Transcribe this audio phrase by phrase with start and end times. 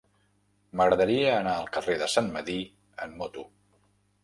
[0.79, 2.59] M'agradaria anar al carrer de Sant Medir
[3.07, 3.49] amb moto.